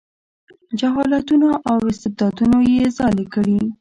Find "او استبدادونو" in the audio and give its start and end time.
1.71-2.57